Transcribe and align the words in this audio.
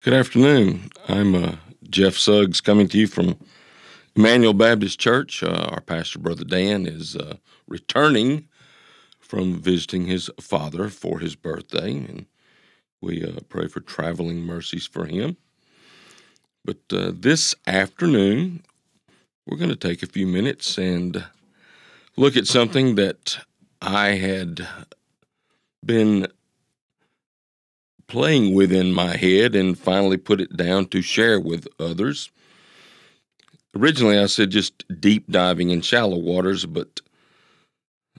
Good 0.00 0.14
afternoon. 0.14 0.92
I'm 1.08 1.34
uh, 1.34 1.56
Jeff 1.90 2.16
Suggs 2.16 2.60
coming 2.60 2.86
to 2.86 2.96
you 2.96 3.08
from 3.08 3.36
Emmanuel 4.14 4.52
Baptist 4.54 5.00
Church. 5.00 5.42
Uh, 5.42 5.70
our 5.72 5.80
pastor, 5.80 6.20
Brother 6.20 6.44
Dan, 6.44 6.86
is 6.86 7.16
uh, 7.16 7.38
returning 7.66 8.46
from 9.18 9.60
visiting 9.60 10.06
his 10.06 10.30
father 10.40 10.88
for 10.88 11.18
his 11.18 11.34
birthday, 11.34 11.96
and 11.96 12.26
we 13.00 13.24
uh, 13.24 13.40
pray 13.48 13.66
for 13.66 13.80
traveling 13.80 14.42
mercies 14.42 14.86
for 14.86 15.06
him. 15.06 15.36
But 16.64 16.78
uh, 16.92 17.10
this 17.12 17.56
afternoon, 17.66 18.62
we're 19.48 19.58
going 19.58 19.68
to 19.68 19.74
take 19.74 20.04
a 20.04 20.06
few 20.06 20.28
minutes 20.28 20.78
and 20.78 21.24
look 22.16 22.36
at 22.36 22.46
something 22.46 22.94
that 22.94 23.38
I 23.82 24.10
had 24.10 24.64
been 25.84 26.28
playing 28.08 28.54
with 28.54 28.72
in 28.72 28.92
my 28.92 29.16
head 29.16 29.54
and 29.54 29.78
finally 29.78 30.16
put 30.16 30.40
it 30.40 30.56
down 30.56 30.86
to 30.86 31.02
share 31.02 31.38
with 31.38 31.68
others. 31.78 32.30
Originally, 33.76 34.18
I 34.18 34.26
said 34.26 34.50
just 34.50 34.84
deep 35.00 35.30
diving 35.30 35.70
in 35.70 35.82
shallow 35.82 36.18
waters, 36.18 36.64
but 36.64 37.00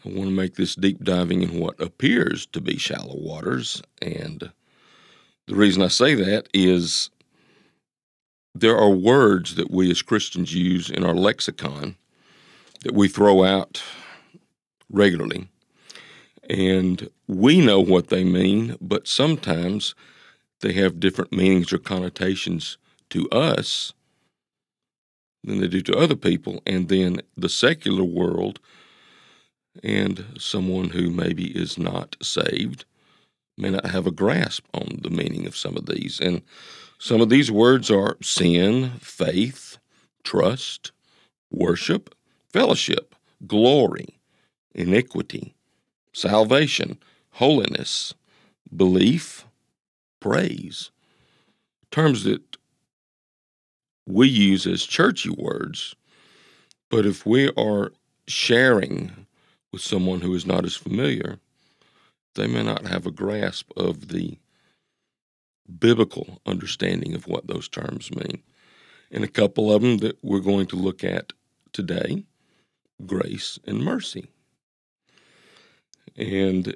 I 0.05 0.09
want 0.09 0.30
to 0.30 0.35
make 0.35 0.55
this 0.55 0.75
deep 0.75 1.03
diving 1.03 1.41
in 1.41 1.59
what 1.59 1.81
appears 1.81 2.45
to 2.47 2.61
be 2.61 2.77
shallow 2.77 3.17
waters. 3.17 3.81
And 4.02 4.52
the 5.47 5.55
reason 5.55 5.81
I 5.81 5.88
say 5.88 6.13
that 6.16 6.47
is 6.53 7.09
there 8.53 8.77
are 8.77 8.89
words 8.89 9.55
that 9.55 9.71
we 9.71 9.89
as 9.89 10.02
Christians 10.02 10.53
use 10.53 10.89
in 10.89 11.03
our 11.03 11.16
lexicon 11.16 11.95
that 12.83 12.94
we 12.94 13.08
throw 13.08 13.44
out 13.44 13.81
regularly. 14.89 15.49
And 16.49 17.09
we 17.29 17.61
know 17.61 17.79
what 17.79 18.07
they 18.07 18.23
mean, 18.23 18.75
but 18.81 19.07
sometimes 19.07 19.93
they 20.61 20.73
have 20.73 20.99
different 20.99 21.31
meanings 21.31 21.71
or 21.71 21.77
connotations 21.77 22.79
to 23.11 23.29
us 23.29 23.93
than 25.43 25.61
they 25.61 25.67
do 25.67 25.81
to 25.83 25.95
other 25.95 26.16
people. 26.16 26.63
And 26.66 26.89
then 26.89 27.22
the 27.38 27.47
secular 27.47 28.03
world 28.03 28.59
and 29.83 30.25
someone 30.39 30.89
who 30.89 31.11
maybe 31.11 31.55
is 31.55 31.77
not 31.77 32.16
saved 32.19 32.85
may 33.55 33.69
not 33.69 33.85
have 33.85 34.07
a 34.07 34.11
grasp 34.11 34.66
on 34.73 35.00
the 35.03 35.11
meaning 35.11 35.45
of 35.45 35.55
some 35.55 35.77
of 35.77 35.85
these. 35.85 36.19
And 36.19 36.41
some 36.97 37.22
of 37.22 37.30
these 37.30 37.52
words 37.52 37.91
are 37.91 38.17
sin, 38.23 38.94
faith, 39.02 39.77
trust, 40.23 40.91
worship, 41.52 42.16
fellowship, 42.52 43.13
glory, 43.45 44.19
iniquity, 44.73 45.53
salvation, 46.11 46.97
holiness, 47.39 48.13
belief, 48.75 49.45
praise. 50.19 50.91
Terms 51.89 52.25
that 52.25 52.57
we 54.05 54.27
use 54.27 54.67
as 54.67 54.83
churchy 54.83 55.29
words, 55.29 55.95
but 56.89 57.05
if 57.05 57.25
we 57.25 57.49
are 57.51 57.93
sharing 58.27 59.25
with 59.71 59.81
someone 59.81 60.19
who 60.19 60.35
is 60.35 60.45
not 60.45 60.65
as 60.65 60.75
familiar, 60.75 61.39
they 62.35 62.45
may 62.45 62.61
not 62.61 62.85
have 62.85 63.05
a 63.07 63.11
grasp 63.11 63.71
of 63.77 64.09
the 64.09 64.37
biblical 65.79 66.41
understanding 66.45 67.15
of 67.15 67.25
what 67.25 67.47
those 67.47 67.69
terms 67.69 68.13
mean. 68.13 68.43
And 69.11 69.23
a 69.23 69.29
couple 69.29 69.71
of 69.71 69.81
them 69.81 69.99
that 69.99 70.17
we're 70.21 70.39
going 70.39 70.67
to 70.67 70.75
look 70.75 71.05
at 71.05 71.31
today 71.71 72.25
grace 73.05 73.57
and 73.65 73.81
mercy. 73.81 74.27
And 76.17 76.75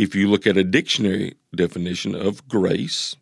if 0.00 0.14
you 0.14 0.30
look 0.30 0.46
at 0.46 0.56
a 0.56 0.64
dictionary 0.64 1.34
definition 1.54 2.14
of 2.14 2.48
grace, 2.48 3.16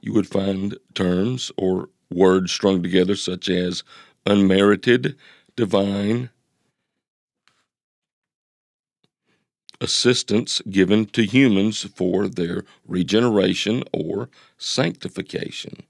you 0.00 0.14
would 0.14 0.26
find 0.26 0.78
terms 0.94 1.52
or 1.58 1.90
words 2.10 2.50
strung 2.50 2.82
together 2.82 3.14
such 3.14 3.50
as 3.50 3.84
unmerited, 4.24 5.14
divine, 5.56 6.30
assistance 9.78 10.62
given 10.70 11.04
to 11.04 11.22
humans 11.22 11.82
for 11.94 12.28
their 12.28 12.64
regeneration 12.86 13.84
or 13.92 14.30
sanctification, 14.56 15.82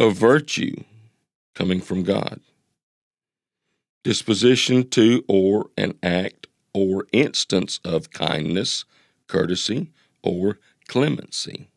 a 0.00 0.10
virtue 0.10 0.82
coming 1.54 1.80
from 1.80 2.02
God, 2.02 2.40
disposition 4.02 4.88
to 4.90 5.24
or 5.28 5.70
an 5.76 5.96
act 6.02 6.48
or 6.72 7.06
instance 7.12 7.80
of 7.84 8.10
kindness, 8.10 8.84
courtesy, 9.26 9.90
or 10.22 10.58
clemency, 10.88 11.68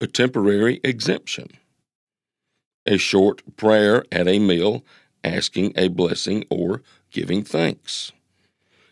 a 0.00 0.06
temporary 0.06 0.80
exemption, 0.84 1.48
a 2.86 2.96
short 2.96 3.56
prayer 3.56 4.04
at 4.12 4.28
a 4.28 4.38
meal 4.38 4.84
asking 5.22 5.72
a 5.76 5.88
blessing 5.88 6.44
or 6.50 6.82
giving 7.10 7.42
thanks 7.42 8.12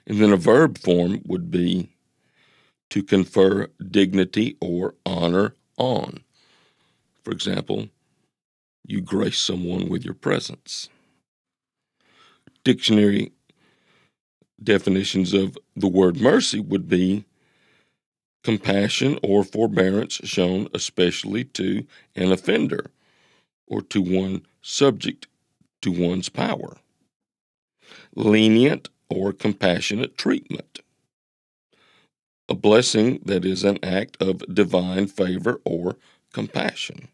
and 0.06 0.18
then 0.18 0.32
a 0.32 0.36
verb 0.36 0.78
form 0.78 1.22
would 1.26 1.50
be 1.50 1.90
to 2.90 3.02
confer 3.02 3.68
dignity 3.90 4.56
or 4.60 4.94
honor 5.06 5.54
on. 5.78 6.20
For 7.24 7.30
example, 7.30 7.88
you 8.86 9.00
grace 9.00 9.38
someone 9.38 9.88
with 9.88 10.04
your 10.04 10.14
presence. 10.14 10.88
Dictionary 12.64 13.32
definitions 14.64 15.32
of 15.32 15.58
the 15.76 15.88
word 15.88 16.20
mercy 16.20 16.60
would 16.60 16.88
be 16.88 17.24
compassion 18.42 19.18
or 19.22 19.44
forbearance 19.44 20.14
shown 20.24 20.68
especially 20.74 21.44
to 21.44 21.86
an 22.16 22.32
offender 22.32 22.90
or 23.66 23.82
to 23.82 24.00
one 24.02 24.46
subject 24.60 25.26
to 25.80 25.90
one's 25.90 26.28
power. 26.28 26.76
Lenient 28.14 28.88
or 29.08 29.32
compassionate 29.32 30.16
treatment. 30.16 30.80
A 32.48 32.54
blessing 32.54 33.20
that 33.24 33.44
is 33.44 33.64
an 33.64 33.78
act 33.82 34.16
of 34.20 34.54
divine 34.54 35.06
favor 35.06 35.60
or 35.64 35.96
compassion. 36.32 37.08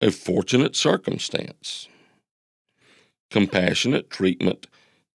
A 0.00 0.10
fortunate 0.10 0.76
circumstance. 0.76 1.88
Compassionate 3.30 4.10
treatment 4.10 4.66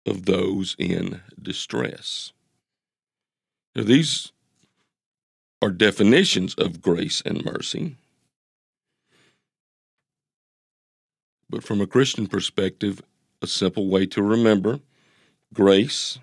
of 0.06 0.26
those 0.26 0.76
in 0.78 1.22
distress. 1.42 2.34
Now, 3.76 3.84
these 3.84 4.32
are 5.62 5.72
definitions 5.72 6.54
of 6.56 6.82
grace 6.82 7.22
and 7.26 7.46
mercy. 7.46 7.96
But 11.50 11.64
from 11.64 11.82
a 11.82 11.88
Christian 11.88 12.28
perspective, 12.28 13.02
a 13.42 13.48
simple 13.48 13.88
way 13.88 14.06
to 14.08 14.22
remember 14.22 14.80
grace, 15.54 16.20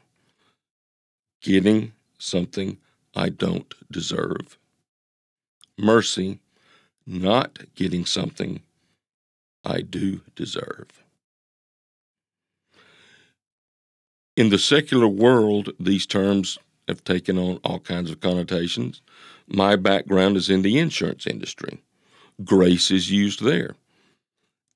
getting 1.41 1.93
something 2.19 2.79
I 3.15 3.29
don't 3.29 3.73
deserve, 3.91 4.59
mercy, 5.79 6.41
not 7.07 7.61
getting 7.75 8.05
something 8.05 8.63
I 9.65 9.81
do 9.81 10.23
deserve. 10.35 11.03
In 14.41 14.49
the 14.49 14.59
secular 14.59 15.07
world, 15.07 15.75
these 15.79 16.07
terms 16.07 16.59
have 16.89 17.05
taken 17.05 17.37
on 17.37 17.59
all 17.63 17.79
kinds 17.79 18.11
of 18.11 18.21
connotations. 18.21 19.03
My 19.47 19.77
background 19.77 20.39
is 20.39 20.49
in 20.49 20.63
the 20.63 20.79
insurance 20.79 21.27
industry. 21.27 21.83
Grace 22.43 22.91
is 22.91 23.11
used 23.11 23.45
there. 23.45 23.77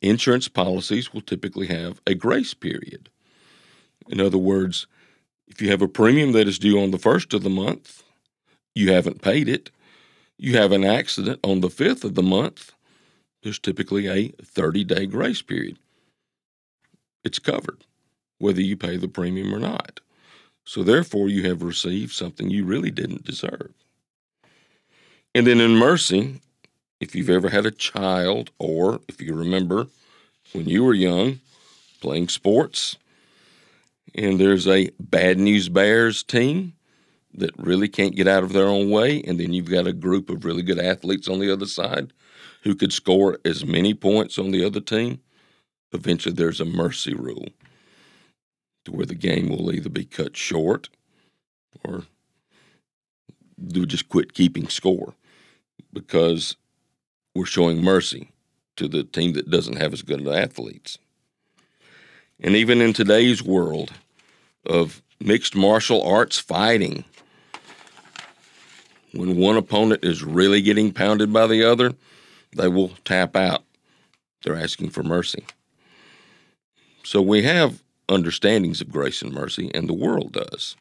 Insurance 0.02 0.48
policies 0.48 1.14
will 1.14 1.22
typically 1.22 1.68
have 1.68 2.02
a 2.06 2.14
grace 2.14 2.52
period. 2.52 3.08
In 4.06 4.20
other 4.20 4.36
words, 4.36 4.86
if 5.48 5.62
you 5.62 5.70
have 5.70 5.80
a 5.80 5.88
premium 5.88 6.32
that 6.32 6.46
is 6.46 6.58
due 6.58 6.78
on 6.78 6.90
the 6.90 6.98
first 6.98 7.32
of 7.32 7.42
the 7.42 7.48
month, 7.48 8.02
you 8.74 8.92
haven't 8.92 9.22
paid 9.22 9.48
it, 9.48 9.70
you 10.36 10.58
have 10.58 10.72
an 10.72 10.84
accident 10.84 11.40
on 11.42 11.60
the 11.60 11.70
fifth 11.70 12.04
of 12.04 12.16
the 12.16 12.22
month, 12.22 12.74
there's 13.42 13.58
typically 13.58 14.08
a 14.08 14.28
30 14.44 14.84
day 14.84 15.06
grace 15.06 15.40
period. 15.40 15.78
It's 17.24 17.38
covered, 17.38 17.82
whether 18.38 18.60
you 18.60 18.76
pay 18.76 18.96
the 18.96 19.08
premium 19.08 19.54
or 19.54 19.58
not. 19.58 20.00
So, 20.64 20.82
therefore, 20.82 21.28
you 21.28 21.48
have 21.48 21.62
received 21.62 22.12
something 22.12 22.50
you 22.50 22.64
really 22.64 22.90
didn't 22.90 23.24
deserve. 23.24 23.72
And 25.34 25.46
then 25.46 25.60
in 25.60 25.76
mercy, 25.76 26.40
if 27.00 27.14
you've 27.14 27.30
ever 27.30 27.50
had 27.50 27.66
a 27.66 27.70
child, 27.70 28.50
or 28.58 29.00
if 29.08 29.20
you 29.20 29.34
remember 29.34 29.88
when 30.52 30.68
you 30.68 30.84
were 30.84 30.94
young 30.94 31.40
playing 32.00 32.28
sports, 32.28 32.96
and 34.14 34.38
there's 34.38 34.68
a 34.68 34.90
bad 35.00 35.38
news 35.38 35.68
bears 35.68 36.22
team 36.22 36.74
that 37.34 37.50
really 37.58 37.88
can't 37.88 38.14
get 38.14 38.28
out 38.28 38.44
of 38.44 38.52
their 38.52 38.66
own 38.66 38.90
way 38.90 39.22
and 39.22 39.40
then 39.40 39.52
you've 39.52 39.70
got 39.70 39.86
a 39.86 39.92
group 39.92 40.30
of 40.30 40.44
really 40.44 40.62
good 40.62 40.78
athletes 40.78 41.28
on 41.28 41.40
the 41.40 41.52
other 41.52 41.66
side 41.66 42.12
who 42.62 42.74
could 42.74 42.92
score 42.92 43.38
as 43.44 43.64
many 43.64 43.92
points 43.92 44.38
on 44.38 44.50
the 44.50 44.64
other 44.64 44.80
team 44.80 45.20
eventually 45.92 46.34
there's 46.34 46.60
a 46.60 46.64
mercy 46.64 47.14
rule 47.14 47.48
to 48.84 48.92
where 48.92 49.06
the 49.06 49.14
game 49.14 49.48
will 49.48 49.72
either 49.72 49.88
be 49.88 50.04
cut 50.04 50.36
short 50.36 50.88
or 51.84 52.04
do 53.66 53.86
just 53.86 54.08
quit 54.08 54.34
keeping 54.34 54.68
score 54.68 55.14
because 55.92 56.56
we're 57.34 57.46
showing 57.46 57.82
mercy 57.82 58.30
to 58.76 58.88
the 58.88 59.04
team 59.04 59.32
that 59.34 59.50
doesn't 59.50 59.76
have 59.76 59.92
as 59.92 60.02
good 60.02 60.20
of 60.20 60.28
athletes. 60.28 60.98
And 62.40 62.56
even 62.56 62.80
in 62.80 62.92
today's 62.92 63.42
world 63.42 63.92
of 64.66 65.02
mixed 65.20 65.54
martial 65.54 66.02
arts 66.02 66.38
fighting, 66.38 67.04
when 69.12 69.36
one 69.36 69.56
opponent 69.56 70.04
is 70.04 70.24
really 70.24 70.60
getting 70.60 70.92
pounded 70.92 71.32
by 71.32 71.46
the 71.46 71.62
other, 71.62 71.94
they 72.56 72.68
will 72.68 72.90
tap 73.04 73.36
out. 73.36 73.62
They're 74.42 74.56
asking 74.56 74.90
for 74.90 75.02
mercy. 75.02 75.44
So 77.04 77.22
we 77.22 77.42
have 77.44 77.83
understandings 78.08 78.80
of 78.80 78.90
grace 78.90 79.22
and 79.22 79.32
mercy, 79.32 79.70
and 79.74 79.88
the 79.88 79.94
world 79.94 80.32
does. 80.32 80.76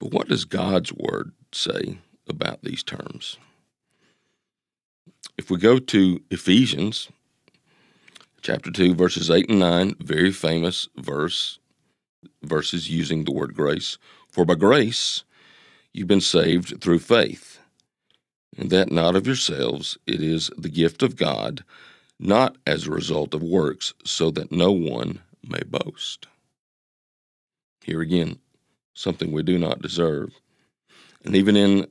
But 0.00 0.12
what 0.12 0.28
does 0.28 0.44
God's 0.44 0.92
word 0.92 1.32
say 1.52 1.98
about 2.28 2.62
these 2.62 2.82
terms? 2.82 3.38
If 5.36 5.50
we 5.50 5.58
go 5.58 5.78
to 5.78 6.20
Ephesians 6.30 7.08
chapter 8.44 8.70
2, 8.70 8.94
verses 8.94 9.30
8 9.30 9.48
and 9.48 9.58
9, 9.58 9.96
very 10.00 10.30
famous 10.30 10.86
verse, 10.98 11.58
verses 12.42 12.90
using 12.90 13.24
the 13.24 13.32
word 13.32 13.54
grace. 13.54 13.96
For 14.28 14.44
by 14.44 14.54
grace 14.54 15.24
you've 15.94 16.08
been 16.08 16.20
saved 16.20 16.82
through 16.82 16.98
faith, 16.98 17.58
and 18.58 18.68
that 18.68 18.92
not 18.92 19.16
of 19.16 19.26
yourselves, 19.26 19.96
it 20.06 20.22
is 20.22 20.50
the 20.58 20.68
gift 20.68 21.02
of 21.02 21.16
God, 21.16 21.64
not 22.20 22.56
as 22.66 22.86
a 22.86 22.90
result 22.90 23.32
of 23.32 23.42
works, 23.42 23.94
so 24.04 24.30
that 24.32 24.52
no 24.52 24.70
one 24.70 25.22
may 25.48 25.62
boast. 25.64 26.26
Here 27.82 28.00
again, 28.00 28.38
something 28.94 29.32
we 29.32 29.42
do 29.42 29.58
not 29.58 29.82
deserve. 29.82 30.34
And 31.24 31.36
even 31.36 31.56
in 31.56 31.88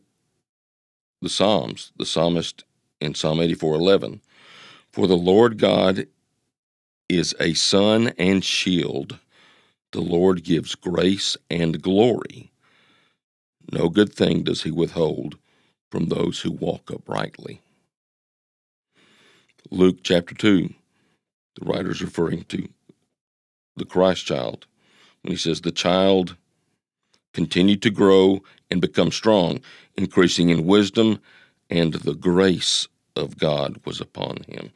the 1.22 1.30
Psalms, 1.30 1.92
the 1.98 2.06
psalmist 2.06 2.64
in 3.00 3.16
Psalm 3.16 3.40
84:11, 3.40 4.22
"For 4.92 5.08
the 5.08 5.18
Lord 5.18 5.58
God 5.58 6.08
is 7.10 7.36
a 7.40 7.54
sun 7.54 8.10
and 8.18 8.44
shield; 8.44 9.20
the 9.92 10.02
Lord 10.02 10.44
gives 10.44 10.76
grace 10.76 11.38
and 11.50 11.82
glory. 11.82 12.52
No 13.72 13.90
good 13.90 14.14
thing 14.14 14.44
does 14.44 14.64
he 14.64 14.72
withhold 14.72 15.38
from 15.90 16.08
those 16.08 16.42
who 16.42 16.52
walk 16.52 16.92
uprightly." 16.92 17.62
Luke 19.72 20.00
chapter 20.04 20.36
2, 20.36 20.74
the 21.56 21.66
writer 21.66 21.92
is 21.92 22.02
referring 22.02 22.44
to 22.46 22.70
the 23.76 23.86
Christ 23.86 24.26
child 24.26 24.66
when 25.22 25.32
he 25.32 25.38
says, 25.38 25.62
The 25.62 25.72
child 25.72 26.36
continued 27.34 27.82
to 27.82 27.90
grow 27.90 28.44
and 28.70 28.82
become 28.82 29.12
strong, 29.12 29.60
increasing 29.96 30.50
in 30.50 30.66
wisdom, 30.66 31.20
and 31.70 31.94
the 31.94 32.16
grace 32.16 32.88
of 33.16 33.38
God 33.38 33.80
was 33.86 34.00
upon 34.00 34.44
him. 34.48 34.72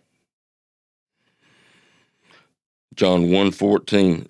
John 2.95 3.27
1:14 3.29 4.27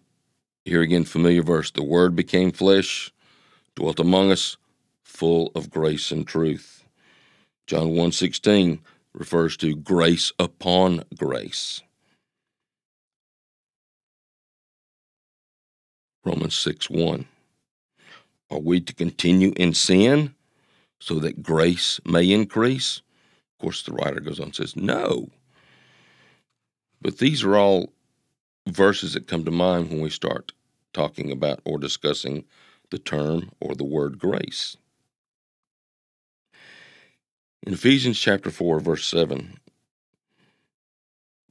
here 0.66 0.82
again 0.82 1.06
familiar 1.06 1.42
verse 1.42 1.72
the 1.72 1.84
word 1.84 2.16
became 2.18 2.52
flesh 2.52 3.14
dwelt 3.76 4.00
among 4.00 4.32
us 4.32 4.58
full 5.04 5.52
of 5.56 5.70
grace 5.70 6.12
and 6.12 6.28
truth. 6.28 6.84
John 7.66 7.92
1:16 7.92 8.80
refers 9.14 9.56
to 9.58 9.76
grace 9.76 10.34
upon 10.38 11.04
grace. 11.16 11.82
Romans 16.28 16.56
6 16.56 16.90
1. 16.90 17.26
Are 18.52 18.60
we 18.60 18.82
to 18.82 18.94
continue 18.94 19.54
in 19.56 19.74
sin 19.74 20.36
so 21.00 21.20
that 21.20 21.42
grace 21.42 22.02
may 22.06 22.30
increase? 22.30 23.02
Of 23.54 23.64
course, 23.64 23.84
the 23.84 23.94
writer 23.94 24.20
goes 24.20 24.40
on 24.40 24.48
and 24.48 24.56
says, 24.56 24.76
No. 24.76 25.30
But 27.02 27.20
these 27.20 27.44
are 27.44 27.56
all 27.56 27.94
verses 28.68 29.14
that 29.14 29.28
come 29.28 29.46
to 29.46 29.52
mind 29.52 29.90
when 29.90 30.02
we 30.02 30.10
start 30.10 30.52
talking 30.92 31.32
about 31.32 31.62
or 31.64 31.78
discussing 31.78 32.44
the 32.90 33.00
term 33.00 33.52
or 33.62 33.74
the 33.74 33.86
word 33.86 34.20
grace. 34.20 34.76
In 37.66 37.74
Ephesians 37.74 38.20
chapter 38.20 38.50
4, 38.50 38.82
verse 38.82 39.08
7, 39.08 39.60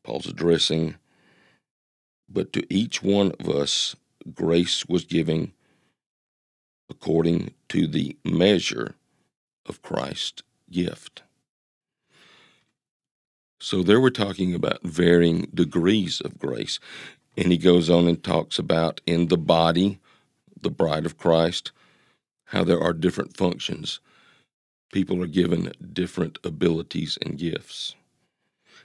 Paul's 0.02 0.26
addressing, 0.26 0.96
but 2.28 2.52
to 2.52 2.66
each 2.72 3.02
one 3.02 3.32
of 3.40 3.48
us 3.48 3.96
grace 4.34 4.86
was 4.86 5.04
given 5.04 5.52
according 6.88 7.54
to 7.68 7.86
the 7.86 8.16
measure 8.24 8.94
of 9.66 9.82
Christ's 9.82 10.42
gift. 10.70 11.22
So 13.58 13.82
there 13.82 14.00
we're 14.00 14.10
talking 14.10 14.54
about 14.54 14.82
varying 14.82 15.48
degrees 15.52 16.20
of 16.20 16.38
grace. 16.38 16.78
And 17.36 17.50
he 17.50 17.58
goes 17.58 17.90
on 17.90 18.06
and 18.06 18.22
talks 18.22 18.58
about 18.58 19.00
in 19.06 19.28
the 19.28 19.36
body, 19.36 19.98
the 20.60 20.70
bride 20.70 21.04
of 21.04 21.18
Christ, 21.18 21.72
how 22.46 22.64
there 22.64 22.80
are 22.80 22.92
different 22.92 23.36
functions. 23.36 24.00
People 24.92 25.22
are 25.22 25.26
given 25.26 25.72
different 25.92 26.38
abilities 26.44 27.18
and 27.20 27.38
gifts. 27.38 27.94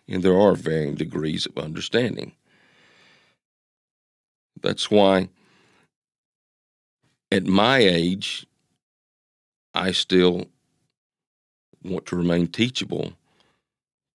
And 0.07 0.23
there 0.23 0.39
are 0.39 0.55
varying 0.55 0.95
degrees 0.95 1.45
of 1.45 1.57
understanding. 1.57 2.33
That's 4.61 4.91
why 4.91 5.29
at 7.31 7.45
my 7.45 7.79
age, 7.79 8.45
I 9.73 9.91
still 9.91 10.47
want 11.83 12.05
to 12.07 12.15
remain 12.15 12.47
teachable 12.47 13.13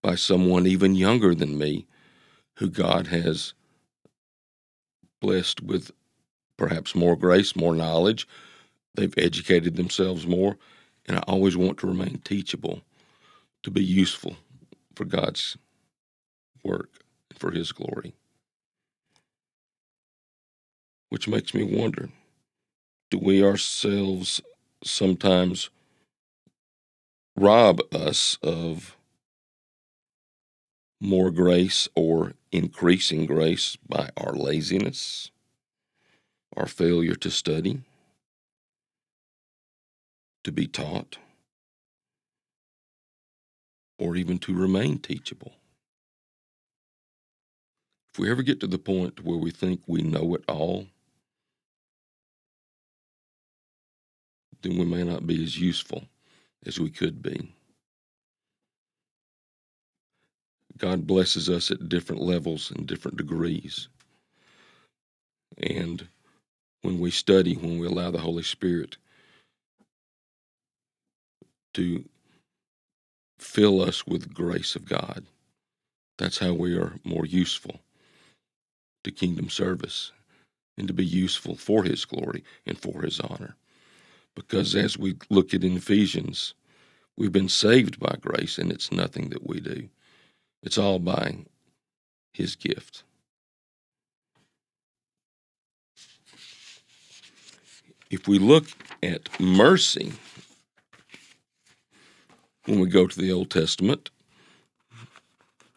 by 0.03 0.15
someone 0.15 0.67
even 0.67 0.95
younger 0.95 1.35
than 1.35 1.59
me 1.59 1.87
who 2.59 2.69
God 2.69 3.09
has 3.09 3.55
blessed 5.21 5.63
with 5.63 5.91
perhaps 6.57 6.95
more 6.95 7.17
grace, 7.17 7.57
more 7.57 7.75
knowledge. 7.75 8.29
They've 8.95 9.15
educated 9.17 9.77
themselves 9.77 10.27
more. 10.27 10.57
And 11.07 11.17
I 11.17 11.23
always 11.27 11.57
want 11.57 11.79
to 11.79 11.87
remain 11.87 12.21
teachable 12.25 12.83
to 13.63 13.71
be 13.71 13.83
useful 13.83 14.37
for 14.95 15.05
God's 15.05 15.57
work 16.63 16.91
and 17.31 17.39
for 17.39 17.51
His 17.51 17.73
glory 17.73 18.15
which 21.17 21.29
makes 21.29 21.55
me 21.55 21.63
wonder 21.63 22.11
do 23.11 23.17
we 23.17 23.43
ourselves 23.43 24.43
sometimes 24.85 25.71
rob 27.35 27.81
us 27.91 28.37
of 28.43 28.99
more 31.01 31.31
grace 31.31 31.89
or 31.95 32.35
increasing 32.53 33.25
grace 33.25 33.79
by 33.89 34.11
our 34.19 34.35
laziness, 34.35 35.31
our 36.55 36.67
failure 36.67 37.15
to 37.15 37.31
study, 37.31 37.81
to 40.45 40.53
be 40.53 40.67
taught, 40.67 41.17
or 43.99 44.17
even 44.17 44.37
to 44.39 44.55
remain 44.55 44.99
teachable? 44.99 45.55
If 48.13 48.19
we 48.21 48.31
ever 48.31 48.43
get 48.43 48.61
to 48.61 48.67
the 48.67 48.77
point 48.77 49.25
where 49.25 49.39
we 49.39 49.51
think 49.51 49.81
we 49.87 50.03
know 50.03 50.35
it 50.35 50.45
all, 50.47 50.89
then 54.67 54.79
we 54.79 54.85
may 54.85 55.05
not 55.05 55.27
be 55.27 55.43
as 55.45 55.59
useful 55.59 56.05
as 56.67 56.81
we 56.81 56.91
could 56.91 57.23
be. 57.23 57.55
God 60.77 61.07
blesses 61.07 61.49
us 61.49 61.71
at 61.71 61.89
different 61.89 62.21
levels 62.21 62.71
and 62.71 62.87
different 62.87 63.17
degrees. 63.17 63.89
And 65.59 66.09
when 66.83 66.99
we 66.99 67.11
study, 67.11 67.55
when 67.55 67.79
we 67.79 67.87
allow 67.87 68.11
the 68.11 68.19
Holy 68.19 68.43
Spirit 68.43 68.97
to 71.75 72.05
fill 73.39 73.81
us 73.81 74.07
with 74.07 74.35
grace 74.35 74.75
of 74.75 74.87
God, 74.87 75.25
that's 76.19 76.39
how 76.39 76.53
we 76.53 76.77
are 76.77 76.99
more 77.05 77.25
useful 77.25 77.81
to 79.05 79.11
kingdom 79.13 79.49
service 79.49 80.13
and 80.77 80.89
to 80.89 80.95
be 80.95 81.07
useful 81.07 81.57
for 81.57 81.85
His 81.85 82.05
glory 82.05 82.43
and 82.67 82.79
for 82.79 83.03
His 83.03 83.21
honor. 83.21 83.57
Because 84.37 84.77
as 84.77 84.97
we 84.97 85.17
look 85.31 85.53
at 85.55 85.65
Ephesians, 85.65 86.55
we've 87.17 87.33
been 87.33 87.49
saved 87.49 87.99
by 87.99 88.17
grace, 88.21 88.59
and 88.59 88.71
it's 88.71 88.93
nothing 88.93 89.31
that 89.31 89.49
we 89.49 89.59
do. 89.59 89.89
It's 90.63 90.79
all 90.79 91.01
by 91.01 91.39
His 92.33 92.55
gift. 92.55 93.03
If 98.11 98.29
we 98.29 98.39
look 98.39 98.67
at 99.03 99.41
mercy, 99.41 100.13
when 102.67 102.79
we 102.79 102.89
go 102.89 103.07
to 103.07 103.19
the 103.19 103.33
Old 103.33 103.51
Testament, 103.51 104.11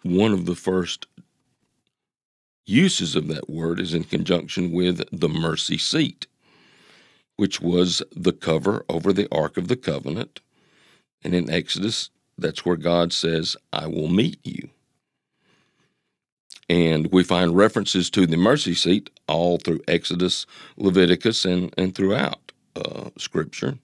one 0.03 0.33
of 0.33 0.45
the 0.45 0.55
first 0.55 1.07
uses 2.65 3.15
of 3.15 3.27
that 3.29 3.49
word 3.49 3.79
is 3.79 3.93
in 3.93 4.03
conjunction 4.03 4.71
with 4.71 5.03
the 5.11 5.29
mercy 5.29 5.77
seat 5.77 6.27
which 7.39 7.61
was 7.61 8.03
the 8.15 8.33
cover 8.33 8.83
over 8.89 9.13
the 9.13 9.27
Ark 9.31 9.55
of 9.55 9.69
the 9.69 9.77
Covenant. 9.77 10.41
And 11.23 11.33
in 11.33 11.49
Exodus 11.49 12.09
that's 12.41 12.65
where 12.65 12.77
God 12.77 13.13
says, 13.13 13.55
I 13.73 13.87
will 13.87 14.07
meet 14.07 14.39
you. 14.43 14.69
And 16.69 17.11
we 17.11 17.23
find 17.23 17.55
references 17.55 18.09
to 18.11 18.27
the 18.27 18.37
mercy 18.37 18.73
seat 18.73 19.09
all 19.27 19.57
through 19.57 19.81
Exodus, 19.87 20.45
Leviticus, 20.77 21.45
and, 21.45 21.73
and 21.77 21.95
throughout 21.95 22.51
uh, 22.75 23.09
Scripture. 23.17 23.79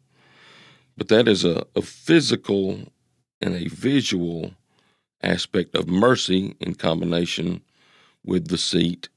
But 0.97 1.07
that 1.09 1.27
is 1.27 1.43
a, 1.43 1.65
a 1.75 1.81
physical 1.81 2.79
and 3.41 3.55
a 3.55 3.67
visual 3.67 4.51
aspect 5.21 5.75
of 5.75 5.88
mercy 5.88 6.55
in 6.59 6.75
combination 6.75 7.62
with 8.24 8.47
the 8.47 8.57
seat 8.57 9.09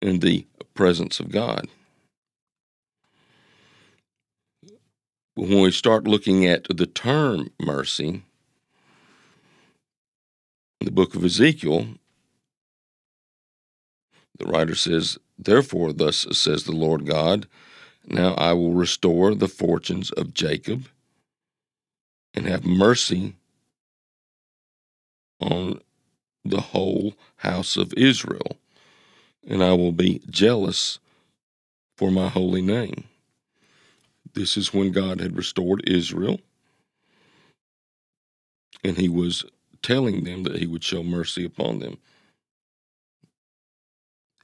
in 0.00 0.20
the 0.20 0.46
presence 0.74 1.20
of 1.20 1.30
God. 1.30 1.68
When 5.36 5.60
we 5.60 5.70
start 5.70 6.08
looking 6.08 6.46
at 6.46 6.64
the 6.64 6.86
term 6.86 7.50
mercy, 7.60 8.22
in 10.80 10.86
the 10.86 10.90
book 10.90 11.14
of 11.14 11.22
Ezekiel, 11.22 11.88
the 14.38 14.46
writer 14.46 14.74
says, 14.74 15.18
Therefore, 15.38 15.92
thus 15.92 16.26
says 16.32 16.64
the 16.64 16.72
Lord 16.72 17.04
God, 17.04 17.46
now 18.06 18.32
I 18.32 18.54
will 18.54 18.72
restore 18.72 19.34
the 19.34 19.46
fortunes 19.46 20.10
of 20.10 20.32
Jacob 20.32 20.88
and 22.32 22.46
have 22.46 22.64
mercy 22.64 23.34
on 25.38 25.82
the 26.46 26.62
whole 26.62 27.12
house 27.36 27.76
of 27.76 27.92
Israel, 27.92 28.56
and 29.46 29.62
I 29.62 29.74
will 29.74 29.92
be 29.92 30.22
jealous 30.30 30.98
for 31.98 32.10
my 32.10 32.28
holy 32.28 32.62
name. 32.62 33.04
This 34.36 34.58
is 34.58 34.74
when 34.74 34.92
God 34.92 35.20
had 35.20 35.36
restored 35.36 35.88
Israel, 35.88 36.40
and 38.84 38.98
he 38.98 39.08
was 39.08 39.46
telling 39.82 40.24
them 40.24 40.44
that 40.44 40.58
he 40.58 40.66
would 40.66 40.84
show 40.84 41.02
mercy 41.02 41.44
upon 41.44 41.80
them, 41.80 41.98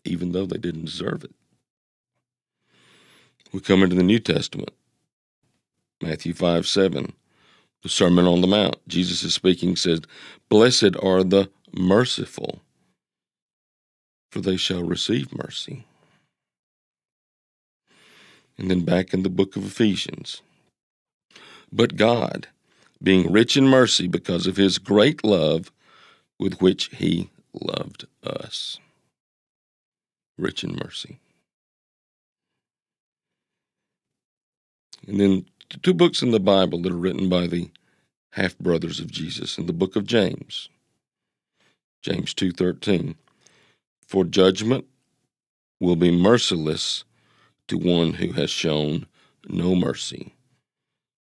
even 0.04 0.32
though 0.32 0.46
they 0.46 0.58
didn't 0.58 0.87
deserve 0.87 1.25
it. 1.25 1.34
We 3.52 3.61
come 3.61 3.82
into 3.82 3.96
the 3.96 4.02
New 4.02 4.18
Testament, 4.18 4.70
Matthew 6.02 6.34
5 6.34 6.66
7, 6.66 7.12
the 7.82 7.90
Sermon 7.90 8.26
on 8.26 8.40
the 8.40 8.49
Mount. 8.49 8.76
Jesus 8.88 9.22
is 9.25 9.34
speaking, 9.34 9.76
says, 9.76 10.00
Blessed 10.49 10.96
are 11.02 11.22
the 11.25 11.50
merciful, 11.76 12.62
for 14.30 14.40
they 14.40 14.56
shall 14.56 14.84
receive 14.84 15.37
mercy. 15.37 15.87
And 18.59 18.71
then 18.71 18.85
back 18.85 19.14
in 19.14 19.23
the 19.23 19.30
book 19.30 19.56
of 19.56 19.64
Ephesians. 19.64 20.42
But 21.73 21.97
God, 21.97 22.49
being 23.02 23.32
rich 23.32 23.56
in 23.56 23.66
mercy 23.66 24.06
because 24.06 24.47
of 24.47 24.56
his 24.56 24.78
great 24.78 25.25
love 25.25 25.73
with 26.38 26.61
which 26.61 26.90
he 26.94 27.30
loved 27.54 28.06
us. 28.23 28.78
Rich 30.38 30.64
in 30.64 30.78
mercy. 30.82 31.18
And 35.06 35.18
then 35.18 35.47
the 35.71 35.78
two 35.78 35.94
books 35.94 36.23
in 36.23 36.30
the 36.30 36.40
Bible 36.40 36.80
that 36.82 36.92
are 36.92 36.97
written 36.97 37.28
by 37.28 37.47
the 37.47 37.71
half 38.32 38.59
brothers 38.59 39.00
of 39.00 39.11
Jesus 39.11 39.59
in 39.59 39.66
the 39.66 39.73
book 39.73 39.97
of 39.97 40.06
James. 40.06 40.68
James 42.02 42.35
2:13 42.35 43.16
For 44.06 44.25
judgment 44.25 44.87
will 45.80 45.97
be 45.97 46.11
merciless 46.11 47.04
to 47.69 47.78
one 47.78 48.14
who 48.14 48.33
has 48.33 48.50
shown 48.50 49.07
no 49.49 49.75
mercy. 49.75 50.35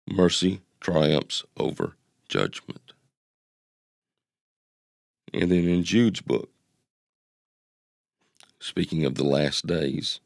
Mercy 0.08 0.60
triumphs 0.80 1.44
over 1.56 1.96
judgment. 2.28 2.92
And 5.32 5.50
then 5.50 5.68
in 5.68 5.84
Jude's 5.84 6.20
book, 6.20 6.50
speaking 8.58 9.04
of 9.04 9.14
the 9.14 9.24
last 9.24 9.66
days, 9.66 10.20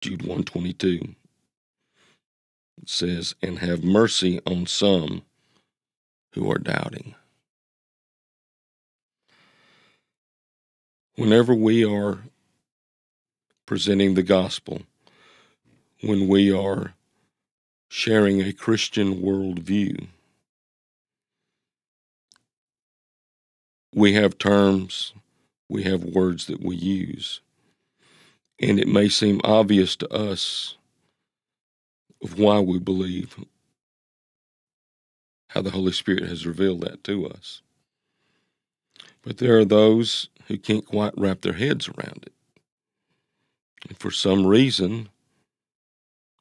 Jude 0.00 0.22
122 0.22 1.14
says, 2.86 3.34
And 3.42 3.58
have 3.58 3.84
mercy 3.84 4.40
on 4.46 4.66
some 4.66 5.22
who 6.32 6.50
are 6.50 6.58
doubting. 6.58 7.14
Whenever 11.16 11.54
we 11.54 11.84
are 11.84 12.20
presenting 13.70 14.14
the 14.14 14.22
gospel, 14.24 14.82
when 16.00 16.26
we 16.26 16.52
are 16.52 16.94
sharing 17.88 18.42
a 18.42 18.52
Christian 18.52 19.22
worldview, 19.22 20.08
we 23.94 24.14
have 24.14 24.36
terms, 24.38 25.12
we 25.68 25.84
have 25.84 26.02
words 26.02 26.48
that 26.48 26.60
we 26.60 26.74
use. 26.74 27.42
And 28.60 28.80
it 28.80 28.88
may 28.88 29.08
seem 29.08 29.40
obvious 29.44 29.94
to 29.94 30.12
us 30.12 30.76
of 32.24 32.40
why 32.40 32.58
we 32.58 32.80
believe, 32.80 33.36
how 35.50 35.62
the 35.62 35.70
Holy 35.70 35.92
Spirit 35.92 36.24
has 36.24 36.44
revealed 36.44 36.80
that 36.80 37.04
to 37.04 37.28
us. 37.28 37.62
But 39.22 39.38
there 39.38 39.56
are 39.58 39.64
those 39.64 40.28
who 40.48 40.58
can't 40.58 40.84
quite 40.84 41.14
wrap 41.16 41.42
their 41.42 41.52
heads 41.52 41.88
around 41.88 42.24
it. 42.26 42.32
For 44.00 44.10
some 44.10 44.46
reason, 44.46 45.10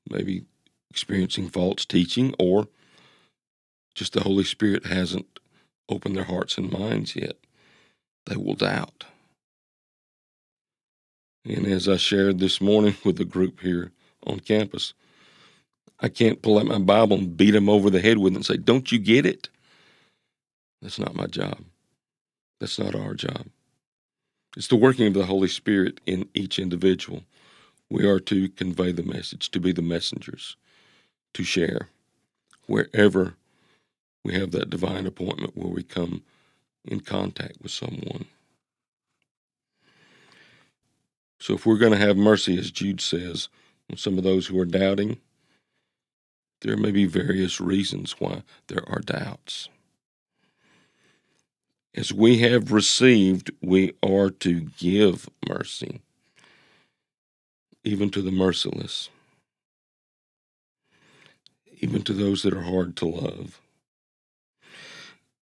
maybe 0.09 0.45
experiencing 0.89 1.49
false 1.49 1.83
teaching 1.83 2.33
or 2.39 2.69
just 3.93 4.13
the 4.13 4.21
Holy 4.21 4.45
Spirit 4.45 4.85
hasn't 4.85 5.39
opened 5.89 6.15
their 6.15 6.23
hearts 6.23 6.57
and 6.57 6.71
minds 6.71 7.17
yet, 7.17 7.35
they 8.27 8.37
will 8.37 8.53
doubt. 8.53 9.03
And 11.43 11.67
as 11.67 11.89
I 11.89 11.97
shared 11.97 12.39
this 12.39 12.61
morning 12.61 12.95
with 13.03 13.17
the 13.17 13.25
group 13.25 13.59
here 13.59 13.91
on 14.25 14.39
campus, 14.39 14.93
I 15.99 16.07
can't 16.07 16.41
pull 16.41 16.59
out 16.59 16.65
my 16.65 16.79
Bible 16.79 17.17
and 17.17 17.35
beat 17.35 17.51
them 17.51 17.67
over 17.67 17.89
the 17.89 17.99
head 17.99 18.19
with 18.19 18.31
it 18.31 18.35
and 18.37 18.45
say, 18.45 18.55
Don't 18.55 18.89
you 18.89 18.99
get 18.99 19.25
it? 19.25 19.49
That's 20.81 20.97
not 20.97 21.13
my 21.13 21.27
job. 21.27 21.59
That's 22.61 22.79
not 22.79 22.95
our 22.95 23.15
job. 23.15 23.47
It's 24.55 24.67
the 24.67 24.77
working 24.77 25.07
of 25.07 25.13
the 25.13 25.25
Holy 25.25 25.49
Spirit 25.49 25.99
in 26.05 26.29
each 26.33 26.57
individual. 26.57 27.23
We 27.89 28.07
are 28.07 28.19
to 28.21 28.49
convey 28.49 28.91
the 28.91 29.03
message, 29.03 29.49
to 29.51 29.59
be 29.59 29.71
the 29.71 29.81
messengers, 29.81 30.55
to 31.33 31.43
share 31.43 31.89
wherever 32.67 33.35
we 34.23 34.33
have 34.33 34.51
that 34.51 34.69
divine 34.69 35.07
appointment 35.07 35.57
where 35.57 35.73
we 35.73 35.83
come 35.83 36.23
in 36.85 36.99
contact 36.99 37.61
with 37.61 37.71
someone. 37.71 38.25
So, 41.39 41.53
if 41.53 41.65
we're 41.65 41.77
going 41.77 41.93
to 41.93 41.97
have 41.97 42.17
mercy, 42.17 42.57
as 42.57 42.69
Jude 42.69 43.01
says, 43.01 43.47
on 43.89 43.97
some 43.97 44.17
of 44.17 44.23
those 44.23 44.47
who 44.47 44.59
are 44.59 44.65
doubting, 44.65 45.17
there 46.61 46.77
may 46.77 46.91
be 46.91 47.05
various 47.05 47.61
reasons 47.61 48.15
why 48.19 48.43
there 48.67 48.83
are 48.87 48.99
doubts. 48.99 49.69
As 51.95 52.13
we 52.13 52.39
have 52.39 52.71
received, 52.71 53.51
we 53.61 53.93
are 54.03 54.29
to 54.29 54.61
give 54.77 55.29
mercy, 55.47 56.01
even 57.83 58.09
to 58.11 58.21
the 58.21 58.31
merciless, 58.31 59.09
even 61.79 62.01
to 62.03 62.13
those 62.13 62.43
that 62.43 62.53
are 62.53 62.63
hard 62.63 62.95
to 62.97 63.05
love, 63.05 63.61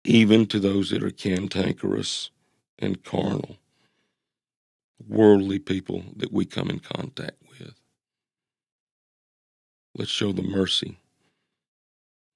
even 0.04 0.46
to 0.46 0.60
those 0.60 0.90
that 0.90 1.02
are 1.02 1.10
cantankerous 1.10 2.30
and 2.78 3.04
carnal, 3.04 3.56
worldly 5.08 5.58
people 5.58 6.04
that 6.16 6.32
we 6.32 6.44
come 6.44 6.70
in 6.70 6.78
contact 6.78 7.36
with. 7.50 7.74
Let's 9.96 10.10
show 10.10 10.32
the 10.32 10.42
mercy 10.42 10.98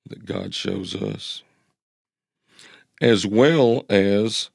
that 0.08 0.26
God 0.26 0.54
shows 0.54 0.94
us, 0.94 1.42
as 3.00 3.26
well 3.26 3.84
as 3.88 4.50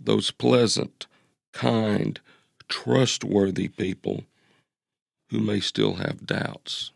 those 0.00 0.30
pleasant, 0.30 1.06
kind, 1.52 2.20
trustworthy 2.68 3.68
people 3.68 4.24
who 5.34 5.40
may 5.40 5.58
still 5.60 5.94
have 5.94 6.26
doubts 6.26 6.92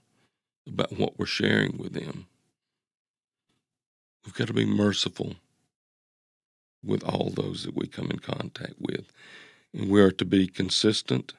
about 0.67 0.93
what 0.93 1.19
we're 1.19 1.27
sharing 1.27 1.77
with 1.77 1.93
them. 1.93 2.27
We've 4.25 4.35
got 4.35 4.47
to 4.47 4.55
be 4.55 4.65
merciful 4.65 5.35
with 6.85 7.03
all 7.03 7.31
those 7.31 7.65
that 7.65 7.75
we 7.75 7.89
come 7.89 8.11
in 8.11 8.21
contact 8.21 8.75
with. 8.79 9.11
And 9.75 9.91
we 9.91 10.01
are 10.01 10.13
to 10.13 10.25
be 10.25 10.47
consistent 10.47 11.35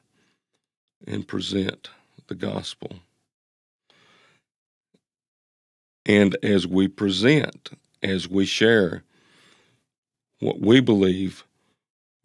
and 1.08 1.26
present 1.26 1.90
the 2.28 2.36
gospel 2.36 3.00
and 6.06 6.36
as 6.42 6.66
we 6.66 6.88
present, 6.88 7.70
as 8.02 8.28
we 8.28 8.46
share 8.46 9.04
what 10.40 10.60
we 10.60 10.80
believe 10.80 11.46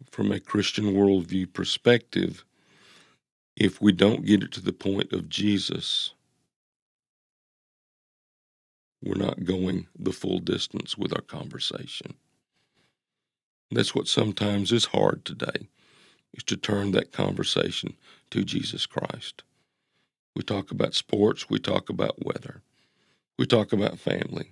from 0.09 0.31
a 0.31 0.39
Christian 0.39 0.93
worldview 0.93 1.53
perspective, 1.53 2.43
if 3.55 3.81
we 3.81 3.91
don't 3.91 4.25
get 4.25 4.43
it 4.43 4.51
to 4.53 4.61
the 4.61 4.73
point 4.73 5.13
of 5.13 5.29
Jesus, 5.29 6.13
we're 9.01 9.15
not 9.15 9.45
going 9.45 9.87
the 9.97 10.11
full 10.11 10.39
distance 10.39 10.97
with 10.97 11.13
our 11.13 11.21
conversation. 11.21 12.15
That's 13.71 13.95
what 13.95 14.07
sometimes 14.07 14.71
is 14.71 14.85
hard 14.85 15.25
today, 15.25 15.69
is 16.33 16.43
to 16.45 16.57
turn 16.57 16.91
that 16.91 17.11
conversation 17.11 17.95
to 18.31 18.43
Jesus 18.43 18.85
Christ. 18.85 19.43
We 20.35 20.43
talk 20.43 20.71
about 20.71 20.93
sports, 20.93 21.49
we 21.49 21.59
talk 21.59 21.89
about 21.89 22.25
weather, 22.25 22.61
we 23.37 23.45
talk 23.45 23.73
about 23.73 23.99
family. 23.99 24.51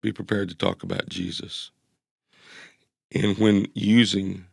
Be 0.00 0.12
prepared 0.12 0.48
to 0.48 0.54
talk 0.54 0.82
about 0.82 1.08
Jesus. 1.08 1.72
And 3.12 3.36
when 3.38 3.66
using 3.74 4.46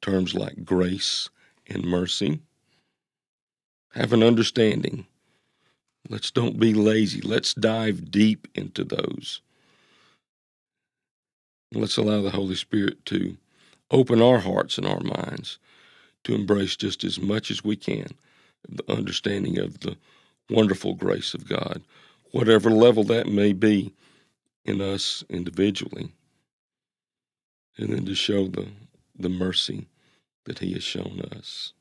terms 0.00 0.34
like 0.34 0.64
grace 0.64 1.28
and 1.66 1.84
mercy, 1.84 2.40
have 3.94 4.12
an 4.12 4.22
understanding. 4.22 5.06
Let's 6.08 6.30
don't 6.30 6.58
be 6.58 6.74
lazy. 6.74 7.20
Let's 7.20 7.54
dive 7.54 8.10
deep 8.10 8.48
into 8.54 8.84
those. 8.84 9.40
Let's 11.72 11.96
allow 11.96 12.22
the 12.22 12.30
Holy 12.30 12.56
Spirit 12.56 13.04
to 13.06 13.36
open 13.90 14.22
our 14.22 14.38
hearts 14.38 14.78
and 14.78 14.86
our 14.86 15.00
minds 15.00 15.58
to 16.24 16.34
embrace 16.34 16.76
just 16.76 17.04
as 17.04 17.20
much 17.20 17.50
as 17.50 17.64
we 17.64 17.76
can 17.76 18.08
the 18.68 18.92
understanding 18.92 19.58
of 19.58 19.80
the 19.80 19.96
wonderful 20.48 20.94
grace 20.94 21.34
of 21.34 21.48
God, 21.48 21.82
whatever 22.32 22.70
level 22.70 23.04
that 23.04 23.26
may 23.26 23.52
be 23.52 23.92
in 24.64 24.80
us 24.80 25.24
individually, 25.28 26.12
and 27.78 27.90
then 27.90 28.04
to 28.04 28.14
show 28.14 28.46
the, 28.46 28.68
the 29.18 29.28
mercy 29.28 29.86
that 30.46 30.60
He 30.60 30.72
has 30.74 30.82
shown 30.84 31.20
us. 31.36 31.72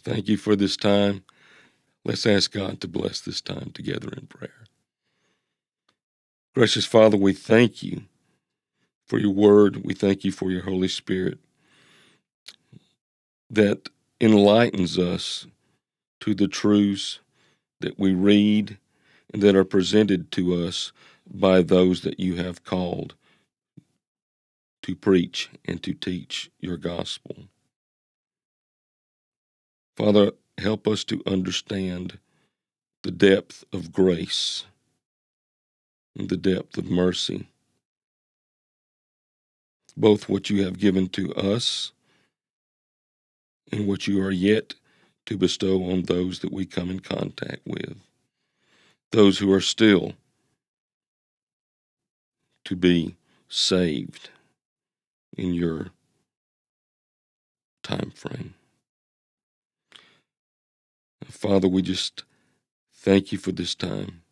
Thank 0.00 0.28
you 0.28 0.36
for 0.36 0.56
this 0.56 0.76
time. 0.76 1.24
Let's 2.04 2.26
ask 2.26 2.52
God 2.52 2.80
to 2.82 2.88
bless 2.88 3.20
this 3.20 3.40
time 3.40 3.72
together 3.74 4.10
in 4.16 4.26
prayer. 4.26 4.66
Gracious 6.54 6.86
Father, 6.86 7.16
we 7.16 7.32
thank 7.32 7.82
you 7.82 8.02
for 9.06 9.18
your 9.18 9.32
word. 9.32 9.84
We 9.84 9.94
thank 9.94 10.24
you 10.24 10.32
for 10.32 10.50
your 10.50 10.64
Holy 10.64 10.88
Spirit 10.88 11.38
that 13.50 13.88
enlightens 14.20 14.98
us 14.98 15.46
to 16.20 16.34
the 16.34 16.48
truths 16.48 17.20
that 17.80 17.98
we 17.98 18.14
read 18.14 18.78
and 19.32 19.42
that 19.42 19.56
are 19.56 19.64
presented 19.64 20.32
to 20.32 20.54
us 20.54 20.92
by 21.28 21.62
those 21.62 22.02
that 22.02 22.20
you 22.20 22.36
have 22.36 22.64
called 22.64 23.14
to 24.84 24.94
preach 24.94 25.48
and 25.64 25.82
to 25.82 25.94
teach 25.94 26.50
your 26.60 26.76
gospel. 26.76 27.34
Father, 29.96 30.32
help 30.58 30.86
us 30.86 31.04
to 31.04 31.22
understand 31.26 32.18
the 33.02 33.10
depth 33.10 33.64
of 33.72 33.92
grace 33.92 34.66
and 36.18 36.28
the 36.28 36.36
depth 36.36 36.76
of 36.76 36.90
mercy, 36.90 37.48
both 39.96 40.28
what 40.28 40.50
you 40.50 40.62
have 40.64 40.78
given 40.78 41.08
to 41.08 41.34
us 41.34 41.92
and 43.72 43.86
what 43.86 44.06
you 44.06 44.22
are 44.22 44.30
yet 44.30 44.74
to 45.24 45.38
bestow 45.38 45.82
on 45.90 46.02
those 46.02 46.40
that 46.40 46.52
we 46.52 46.66
come 46.66 46.90
in 46.90 47.00
contact 47.00 47.62
with, 47.64 47.96
those 49.12 49.38
who 49.38 49.50
are 49.50 49.62
still 49.62 50.12
to 52.66 52.76
be 52.76 53.16
saved 53.48 54.28
in 55.36 55.54
your 55.54 55.88
time 57.82 58.12
frame. 58.14 58.54
Father, 61.30 61.68
we 61.68 61.82
just 61.82 62.24
thank 62.94 63.32
you 63.32 63.38
for 63.38 63.52
this 63.52 63.74
time. 63.74 64.22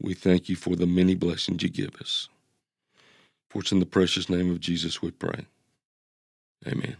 We 0.00 0.14
thank 0.14 0.48
you 0.48 0.56
for 0.56 0.76
the 0.76 0.86
many 0.86 1.14
blessings 1.14 1.62
you 1.62 1.70
give 1.70 1.96
us. 2.00 2.28
For 3.50 3.60
it's 3.62 3.72
in 3.72 3.80
the 3.80 3.86
precious 3.86 4.28
name 4.30 4.50
of 4.50 4.60
Jesus 4.60 5.02
we 5.02 5.12
pray. 5.12 5.46
Amen. 6.66 6.96